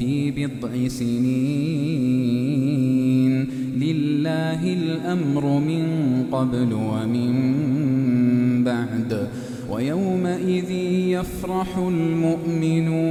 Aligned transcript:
في 0.00 0.30
بضع 0.30 0.88
سنين. 0.88 2.00
لله 3.76 4.72
الأمر 4.72 5.44
من 5.58 5.84
قبل 6.32 6.72
ومن 6.72 7.32
بعد 8.64 9.28
ويومئذ 9.70 10.70
يفرح 11.20 11.76
المؤمنون. 11.76 13.10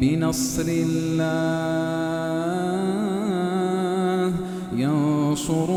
بنصر 0.00 0.66
الله 0.68 1.52
ينصر 4.76 5.71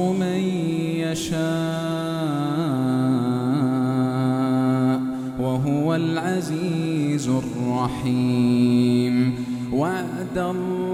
الرحيم. 7.86 9.36
وعد 9.74 10.38
الله 10.38 10.94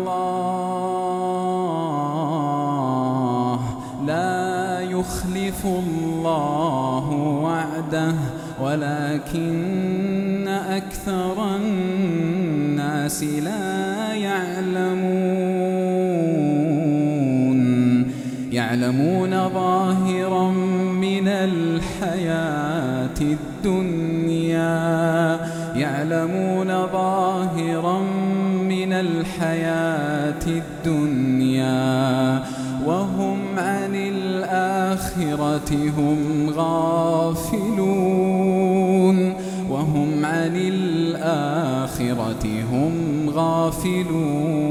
لا 4.08 4.80
يخلف 4.82 5.66
الله 5.66 7.10
وعده 7.44 8.14
ولكن 8.62 10.48
أكثر 10.48 11.56
الناس 11.56 13.24
لا 13.24 14.14
يعلمون. 14.14 15.32
يعلمون 18.52 19.50
ظاهرا 19.50 20.52
من 20.92 21.28
الحياة 21.28 23.22
الدنيا. 23.22 24.72
يعلمون 25.76 26.68
ظاهرا 26.68 28.00
من 28.70 28.94
الحياة 28.94 30.46
الدنيا 30.48 32.44
وهم 32.86 33.40
عن 33.58 33.96
الآخرة 33.96 35.76
هم 35.98 36.50
غافلون 36.50 37.72
وهم 39.70 40.26
عن 40.26 40.56
الآخرة 40.56 42.48
هم 42.72 43.30
غافلون. 43.30 44.71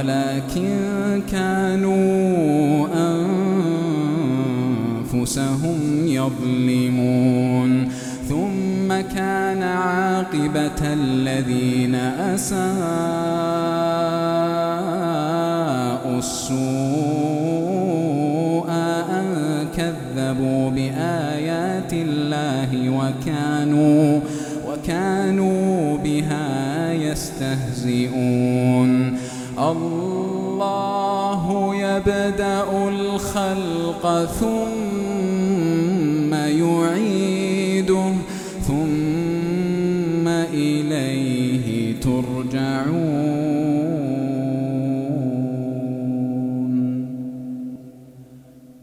ولكن 0.00 1.22
كانوا 1.32 2.88
أنفسهم 5.12 6.06
يظلمون. 6.06 7.88
ثم 8.28 8.88
كان 8.88 9.62
عاقبة 9.62 10.92
الذين 10.92 11.94
أساءوا 11.94 12.58
السوء 16.18 16.60
أن 19.10 19.26
كذبوا 19.76 20.70
بآيات 20.70 21.92
الله 21.92 22.90
وكانوا 22.90 24.20
وكانوا 24.68 25.98
بها 25.98 26.92
يستهزئون. 26.92 28.50
الله 29.60 31.42
يبدأ 31.74 32.88
الخلق 32.88 34.24
ثم 34.24 34.60
يعيده 36.34 38.12
ثم 38.66 40.28
إليه 40.28 42.00
ترجعون. 42.00 43.40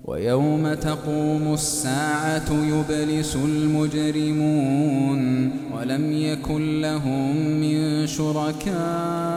ويوم 0.05 0.73
تقوم 0.73 1.53
الساعة 1.53 2.51
يبلس 2.51 3.35
المجرمون 3.35 5.51
ولم 5.75 6.11
يكن 6.11 6.81
لهم 6.81 7.35
من 7.35 8.07
شركائهم 8.07 9.36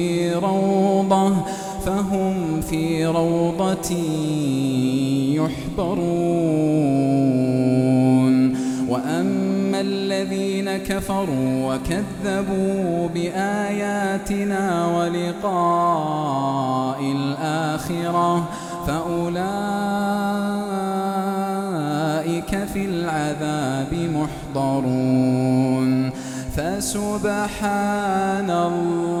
روضة 0.33 1.35
فهم 1.85 2.61
في 2.61 3.05
روضة 3.05 3.91
يحبرون. 5.35 6.11
وأما 8.89 9.81
الذين 9.81 10.77
كفروا 10.77 11.75
وكذبوا 11.75 13.07
بآياتنا 13.07 14.87
ولقاء 14.97 16.21
الآخرة 17.01 18.49
فأولئك 18.87 19.31
في 22.73 22.85
العذاب 22.85 23.93
محضرون. 24.55 26.11
فسبحان 26.55 28.49
الله 28.49 29.20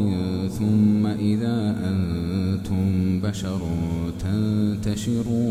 ثم 0.59 1.07
إذا 1.07 1.77
أنتم 1.91 3.21
بشر 3.21 3.61
تنتشرون. 4.21 5.51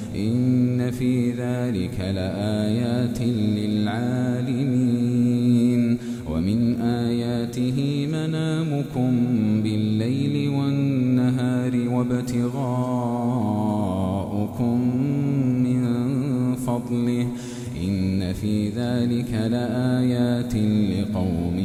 إن 0.15 0.91
في 0.91 1.31
ذلك 1.31 1.99
لآيات 1.99 3.21
للعالمين. 3.21 4.91
ومن 6.31 6.81
آياته 6.81 8.07
منامكم 8.11 9.11
بالليل 9.63 10.49
والنهار 10.49 11.89
وابتغاؤكم 11.89 12.57
من 15.63 15.83
فضله. 16.55 17.27
إن 17.83 18.33
في 18.33 18.69
ذلك 18.69 19.33
لآيات 19.33 20.55
لقوم 20.55 21.57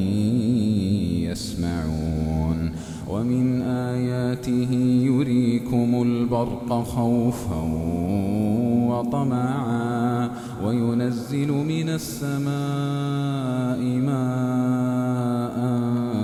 يسمعون. 1.30 2.70
ومن 3.08 3.62
آياته 3.62 5.05
يريكم 5.16 6.02
البرق 6.02 6.82
خوفا 6.82 7.62
وطمعا 8.88 10.30
وينزل 10.64 11.52
من 11.52 11.88
السماء 11.88 13.80
ماء 14.08 15.56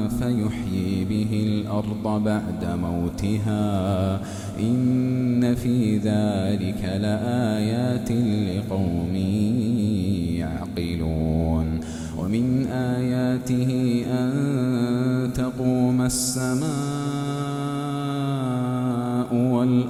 فيحيي 0.08 1.04
به 1.04 1.42
الأرض 1.46 2.24
بعد 2.24 2.78
موتها 2.82 4.20
إن 4.60 5.54
في 5.54 5.96
ذلك 5.96 7.00
لآيات 7.00 8.12
لقوم 8.12 9.16
يعقلون 10.36 11.80
ومن 12.18 12.66
آياته 12.66 14.02
أن 14.10 15.30
تقوم 15.34 16.02
السماء 16.02 17.21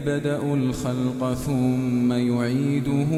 يبدأ 0.00 0.40
الخلق 0.54 1.34
ثم 1.34 2.12
يعيده 2.12 3.12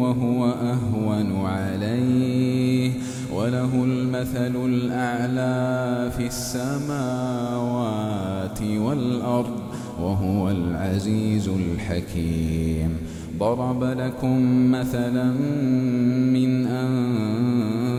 وهو 0.00 0.46
أهون 0.46 1.46
عليه. 1.46 2.90
وله 3.34 3.84
المثل 3.84 4.56
الأعلى 4.56 6.10
في 6.16 6.26
السماوات 6.26 7.52
والأرض 8.62 9.60
وهو 10.00 10.50
العزيز 10.50 11.48
الحكيم. 11.48 12.96
ضرب 13.38 13.84
لكم 13.84 14.70
مثلا 14.72 15.32
من 16.32 16.66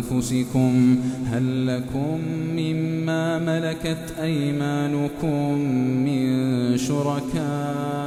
أنفسكم 0.07 0.97
هل 1.25 1.67
لكم 1.67 2.19
مما 2.57 3.39
ملكت 3.39 4.13
أيمانكم 4.21 5.59
من 6.05 6.27
شركاء 6.77 8.06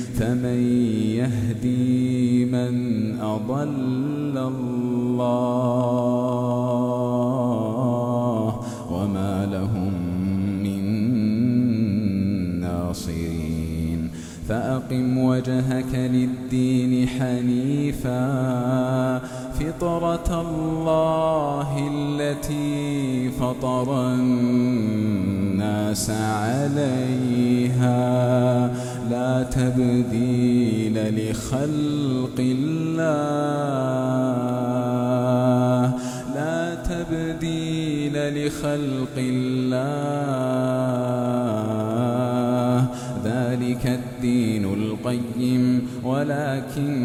فمن 0.21 0.61
يهدي 1.17 2.45
من 2.45 2.73
أضل 3.21 4.37
الله 4.37 5.71
وما 8.91 9.45
لهم 9.45 9.93
من 10.63 10.83
ناصرين. 12.59 14.09
فأقم 14.49 15.17
وجهك 15.17 15.95
للدين 15.95 17.07
حنيفا. 17.07 18.21
فطرة 19.59 20.41
الله 20.41 21.89
التي 21.93 23.29
فطر 23.29 24.13
الناس 24.13 26.09
عليها. 26.09 28.10
تبديل 29.51 30.95
لخلق 30.95 32.37
الله. 32.39 33.01
لا 36.35 36.75
تبديل 36.75 38.15
لخلق 38.37 39.15
الله. 39.17 39.81
ذلك 43.25 43.85
الدين 43.85 44.63
القيم 44.65 45.87
ولكن 46.03 47.01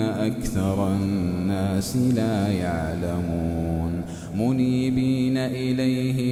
أكثر 0.00 0.88
الناس 0.88 1.96
لا 1.96 2.48
يعلمون. 2.48 3.41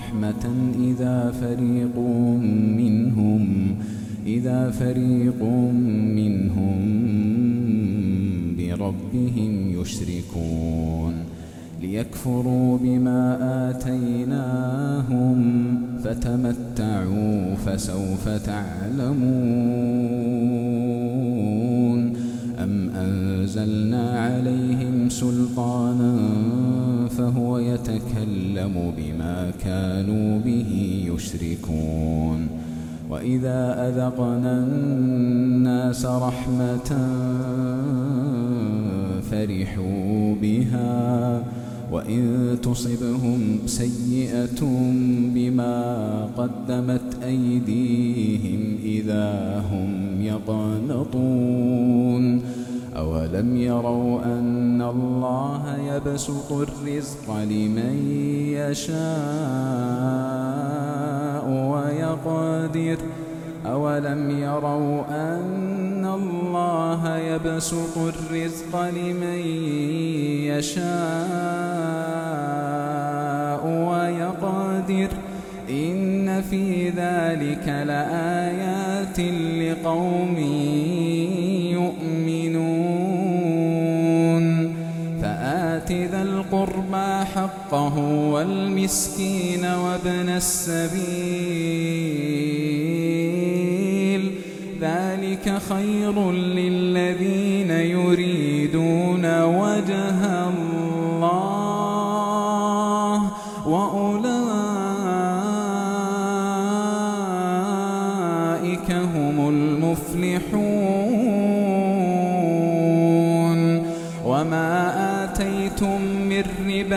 رحمة 0.00 0.44
إذا 0.80 1.32
فريق 1.40 1.98
منهم 2.78 3.44
إذا 4.26 4.70
فريق 4.70 5.42
منهم 6.14 6.80
بربهم 8.58 9.80
يشركون. 9.80 11.14
ليكفروا 11.82 12.78
بما 12.78 13.38
آتيناهم 13.70 15.38
فتمتعوا 16.04 17.54
فسوف 17.54 18.28
تعلمون. 18.28 19.20
أم 22.58 22.90
أنزلنا 22.90 24.20
عليهم 24.20 25.08
سلطانا 25.08 26.69
فهو 27.20 27.58
يتكلم 27.58 28.92
بما 28.96 29.50
كانوا 29.64 30.40
به 30.40 30.70
يشركون. 31.14 32.48
وإذا 33.10 33.88
أذقنا 33.88 34.58
الناس 34.64 36.06
رحمة 36.06 36.90
فرحوا 39.30 40.34
بها 40.42 41.42
وإن 41.92 42.22
تصبهم 42.62 43.58
سيئة 43.66 44.60
بما 45.34 45.74
قدمت 46.36 47.24
أيديهم 47.24 48.60
إذا 48.84 49.28
هم 49.72 50.22
يقنطون. 50.22 51.89
أولم 53.00 53.56
يروا 53.56 54.24
أن 54.24 54.82
الله 54.82 55.76
يبسط 55.88 56.52
الرزق 56.52 57.36
لمن 57.36 57.94
يشاء 58.60 59.00
ويقدر 61.72 62.98
أولم 63.66 64.30
يروا 64.30 65.02
أن 65.10 66.06
الله 66.06 67.16
يبسط 67.16 67.98
الرزق 67.98 68.80
لمن 68.80 69.40
يشاء 70.50 70.90
ويقدر 73.66 75.08
إن 75.70 76.42
في 76.42 76.88
ذلك 76.88 77.68
لآيات 77.68 79.20
لقوم 79.60 80.36
القربى 86.60 87.24
حقه 87.34 87.98
والمسكين 88.32 89.64
وابن 89.64 90.28
السبيل. 90.28 91.00
ذلك 94.80 95.58
خير 95.68 96.32
للذين 96.32 96.79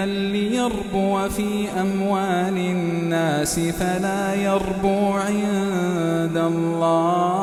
ليربو 0.06 1.30
في 1.30 1.68
أموال 1.82 2.58
الناس 2.58 3.60
فلا 3.60 4.36
يربو 4.36 5.12
عند 5.12 6.38
الله. 6.38 7.34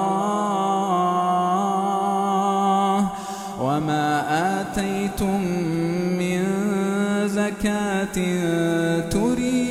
وما 3.60 4.24
آتيتم 4.60 5.40
من 6.18 6.44
زكاة 7.28 8.16
تريدون 9.10 9.69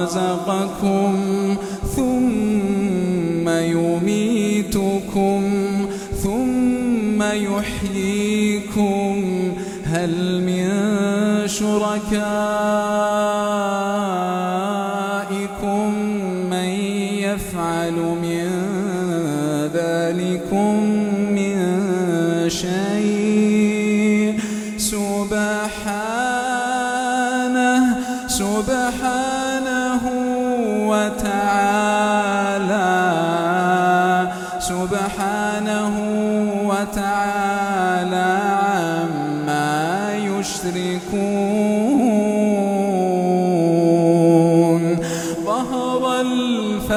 رزقكم 0.00 1.12
ثم 1.96 3.48
يميتكم 3.48 5.42
ثم 6.22 7.22
يحييكم. 7.22 9.14
هل 9.84 10.42
من 10.42 10.68
شركائكم 11.46 13.21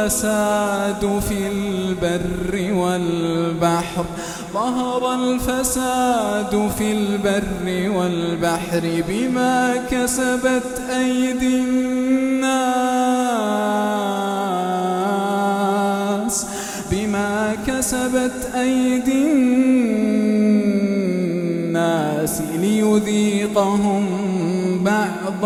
الفساد 0.06 1.20
في 1.30 1.48
البر 1.48 2.74
والبحر. 2.74 4.06
ظهر 4.54 5.14
الفساد 5.14 6.70
في 6.78 6.92
البر 6.92 7.90
والبحر 7.98 9.04
بما 9.08 9.76
كسبت 9.92 10.82
أيدي 10.90 11.56
الناس. 11.56 12.46
بما 16.92 17.56
كسبت 17.68 18.52
أيدي 18.56 19.34
الناس 21.74 22.42
ليذيقهم 22.62 24.06
بعض 24.84 25.46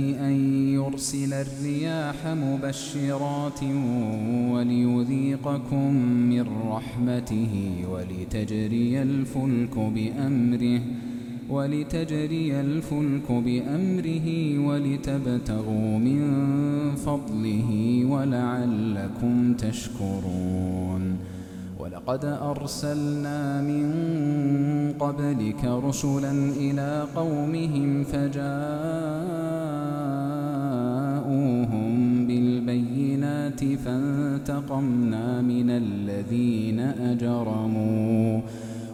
أن 1.01 1.05
يرسل 1.05 1.33
الرياح 1.33 2.27
مبشرات 2.27 3.63
وليذيقكم 4.51 5.93
من 6.29 6.45
رحمته 6.67 7.85
ولتجري 7.91 9.01
الفلك 9.01 9.77
بأمره 9.77 10.81
ولتجري 11.49 12.59
الفلك 12.59 13.31
بأمره 13.31 14.59
ولتبتغوا 14.67 15.97
من 15.99 16.21
فضله 16.95 18.01
ولعلكم 18.05 19.53
تشكرون. 19.53 21.17
ولقد 21.79 22.25
أرسلنا 22.25 23.61
من 23.61 23.85
قبلك 24.99 25.65
رسلا 25.65 26.31
إلى 26.57 27.07
قومهم 27.15 28.03
فجاءوهم 28.03 29.60
فانتقمنا 33.61 35.41
من 35.41 35.69
الذين 35.69 36.79
أجرموا. 36.79 38.41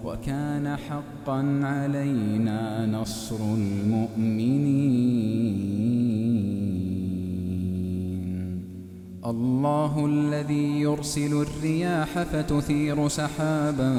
وكان 0.05 0.75
حقا 0.75 1.59
علينا 1.63 2.85
نصر 2.85 3.35
المؤمنين. 3.35 5.07
الله 9.25 10.05
الذي 10.05 10.81
يرسل 10.81 11.41
الرياح 11.41 12.23
فتثير 12.23 13.07
سحابا 13.07 13.93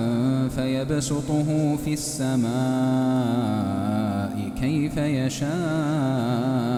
فيبسطه 0.49 1.77
في 1.77 1.93
السماء 1.93 2.49
كيف 4.61 4.97
يشاء. 4.97 6.78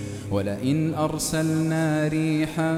ولئن 0.31 0.93
أرسلنا 0.93 2.07
ريحا 2.07 2.77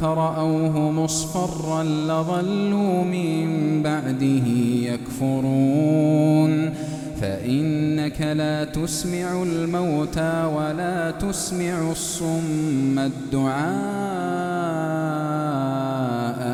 فرأوه 0.00 0.90
مصفرا 0.90 1.82
لظلوا 1.82 3.04
من 3.04 3.82
بعده 3.82 4.46
يكفرون. 4.92 6.74
فإنك 7.20 8.20
لا 8.20 8.64
تسمع 8.64 9.42
الموتى 9.42 10.50
ولا 10.56 11.10
تسمع 11.10 11.90
الصم 11.90 12.98
الدعاء 12.98 13.62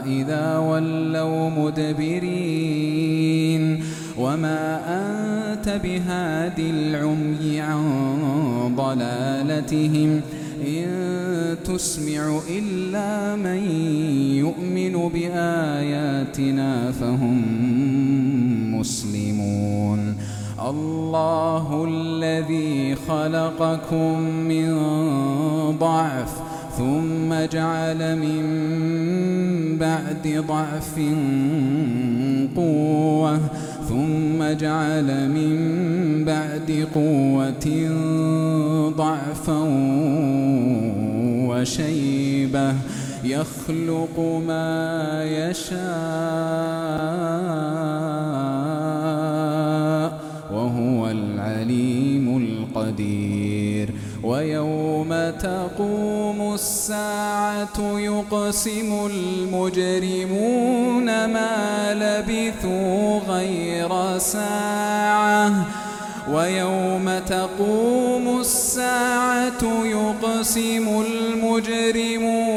إذا 0.06 0.58
ولوا 0.58 1.50
مدبرين. 1.50 3.18
وما 4.18 4.80
أنت 4.88 5.80
بهاد 5.84 6.58
العمي 6.58 7.60
عن 7.60 7.82
ضلالتهم 8.78 10.20
إن 10.66 10.86
تسمع 11.64 12.40
إلا 12.50 13.36
من 13.36 13.60
يؤمن 14.44 14.94
بآياتنا 15.14 16.92
فهم 16.92 17.38
مسلمون. 18.78 20.16
الله 20.68 21.86
الذي 21.88 22.94
خلقكم 23.08 24.20
من 24.20 24.68
ضعف 25.78 26.32
ثم 26.78 27.34
جعل 27.52 28.16
من 28.18 28.44
بعد 29.78 30.44
ضعف 30.48 30.94
قوة 32.56 33.40
ثم 33.88 34.52
جعل 34.52 35.28
من 35.28 35.54
بعد 36.24 36.86
قوة 36.94 37.66
ضعفا 38.96 39.62
وشيبة 41.48 42.74
يخلق 43.24 44.16
ما 44.46 45.24
يشاء 45.24 45.78
وهو 50.52 51.10
العليم 51.10 52.26
القدير. 52.36 53.67
ويوم 54.22 55.30
تقوم 55.42 56.54
الساعة 56.54 57.78
يقسم 57.98 59.06
المجرمون 59.06 61.04
ما 61.04 61.94
لبثوا 61.94 63.18
غير 63.28 64.18
ساعة. 64.18 65.52
ويوم 66.32 67.18
تقوم 67.28 68.40
الساعة 68.40 69.62
يقسم 69.84 71.04
المجرمون 71.06 72.48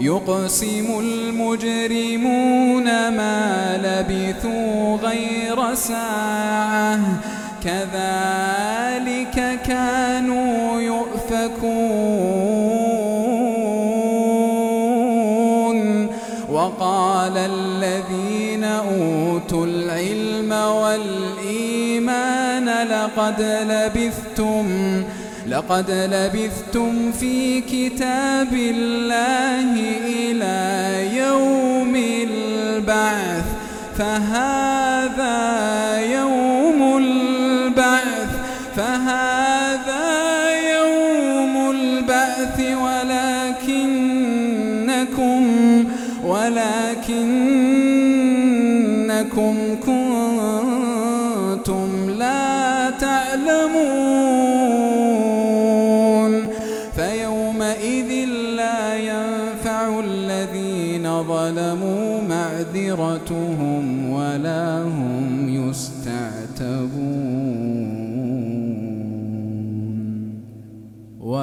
يقسم 0.00 0.98
المجرمون 1.00 2.84
ما 3.08 3.76
لبثوا 3.76 4.96
غير 4.96 5.74
ساعة. 5.74 7.00
كذلك 7.64 9.60
كانوا 9.66 10.80
يؤفكون. 10.80 12.40
وقال 16.50 17.36
الذين 17.36 18.64
أوتوا 18.64 19.66
العلم 19.66 20.52
والإيمان 20.52 22.10
لقد 22.88 23.42
لبثتم 23.42 25.02
لقد 25.48 25.90
لبثتم 25.90 27.12
في 27.12 27.60
كتاب 27.60 28.52
الله 28.52 29.72
إلى 30.06 31.16
يوم 31.16 31.96
البعث 31.96 33.44
فهذا 33.98 35.40
يوم 36.00 36.96
البعث 36.96 37.19
فهذا 38.80 40.08
يوم 40.76 41.54
البعث 41.70 42.58
ولكنكم 42.84 43.80
ولكنكم 46.24 47.14
كنتم 49.86 51.88
لا 52.10 52.90
تعلمون 52.90 53.80
فيومئذ 56.96 58.10
لا 58.56 58.96
ينفع 58.96 60.00
الذين 60.00 61.22
ظلموا 61.22 62.20
معذرتهم. 62.28 63.99